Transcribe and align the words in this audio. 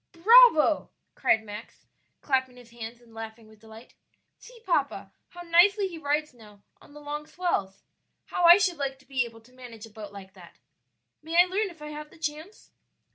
"Bravo!" 0.13 0.89
cried 1.13 1.43
Max, 1.43 1.85
clapping 2.21 2.57
his 2.57 2.71
hands 2.71 3.01
and 3.01 3.13
laughing 3.13 3.47
with 3.47 3.59
delight; 3.59 3.93
"see, 4.39 4.59
papa, 4.65 5.11
how 5.29 5.41
nicely 5.43 5.87
he 5.87 5.99
rides 5.99 6.33
now 6.33 6.63
on 6.81 6.93
the 6.95 6.99
long 6.99 7.27
swells! 7.27 7.83
How 8.25 8.45
I 8.45 8.57
should 8.57 8.77
like 8.77 8.97
to 8.97 9.05
be 9.07 9.25
able 9.25 9.41
to 9.41 9.53
manage 9.53 9.85
a 9.85 9.91
boat 9.91 10.11
like 10.11 10.33
that. 10.33 10.57
May 11.21 11.39
I 11.39 11.45
learn 11.45 11.69
if 11.69 11.83
I 11.83 11.89
have 11.89 12.09
the 12.09 12.17
chance?" 12.17 12.71